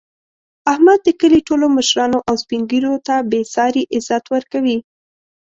احمد 0.73 0.99
د 1.03 1.09
کلي 1.19 1.39
ټولو 1.47 1.65
مشرانو 1.77 2.19
او 2.29 2.33
سپین 2.43 2.61
ږېرو 2.71 2.93
ته 3.07 3.15
بې 3.29 3.41
ساري 3.53 3.83
عزت 3.95 4.23
ورکوي. 4.33 4.77